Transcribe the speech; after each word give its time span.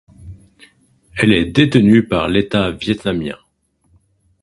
Elle 1.15 1.31
est 1.31 1.45
détenue 1.51 2.01
par 2.07 2.27
l'état 2.27 2.71
vietnamien. 2.71 3.37